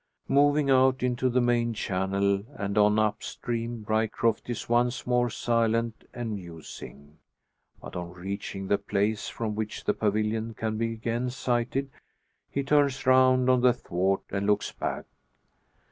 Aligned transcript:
Moving 0.27 0.71
out 0.71 1.03
into 1.03 1.29
the 1.29 1.41
main 1.41 1.75
channel 1.75 2.43
and 2.55 2.75
on 2.75 2.97
up 2.97 3.21
stream, 3.21 3.85
Ryecroft 3.87 4.49
is 4.49 4.67
once 4.67 5.05
more 5.05 5.29
silent 5.29 6.09
and 6.11 6.33
musing. 6.33 7.19
But 7.79 7.95
on 7.95 8.11
reaching 8.11 8.65
the 8.65 8.79
place 8.79 9.29
from 9.29 9.53
which 9.53 9.83
the 9.83 9.93
pavilion 9.93 10.55
can 10.55 10.75
be 10.79 10.91
again 10.93 11.29
sighted, 11.29 11.91
he 12.49 12.63
turns 12.63 13.05
round 13.05 13.47
on 13.47 13.61
the 13.61 13.73
thwart 13.73 14.23
and 14.31 14.47
looks 14.47 14.71
back. 14.71 15.05